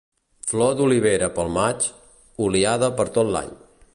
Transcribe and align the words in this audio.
Flor 0.51 0.71
d'olivera 0.79 1.29
pel 1.35 1.51
maig, 1.59 1.85
oliada 2.47 2.93
per 3.01 3.09
tot 3.19 3.33
l'any. 3.37 3.55